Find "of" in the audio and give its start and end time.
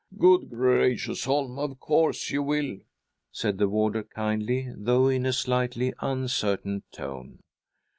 1.59-1.79